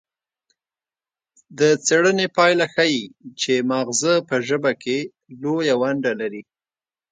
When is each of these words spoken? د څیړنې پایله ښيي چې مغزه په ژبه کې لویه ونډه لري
د 1.59 1.61
څیړنې 1.85 2.27
پایله 2.37 2.65
ښيي 2.73 3.03
چې 3.41 3.53
مغزه 3.71 4.13
په 4.29 4.35
ژبه 4.47 4.71
کې 4.83 4.97
لویه 5.41 5.75
ونډه 5.81 6.11
لري 6.21 6.41